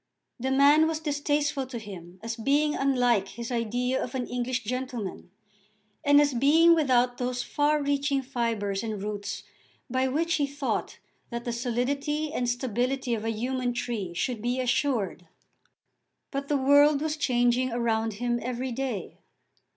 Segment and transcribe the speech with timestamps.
[0.39, 5.29] The man was distasteful to him as being unlike his idea of an English gentleman,
[6.03, 9.43] and as being without those far reaching fibres and roots
[9.91, 10.97] by which he thought
[11.29, 15.27] that the solidity and stability of a human tree should be assured.
[16.31, 19.19] But the world was changing around him every day.